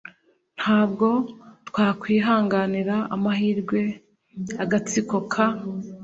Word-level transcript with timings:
Ntabwo 0.59 1.07
twakwihanganira 1.67 2.95
amahirwe 3.15 3.79
agatsiko 4.63 5.17
ka. 5.31 5.45